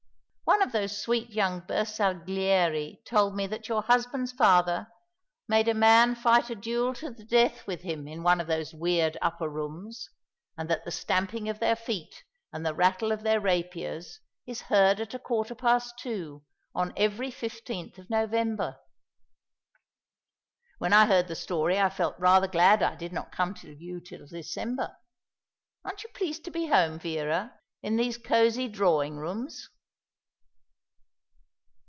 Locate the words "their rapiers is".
13.23-14.63